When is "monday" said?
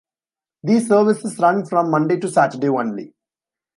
1.91-2.17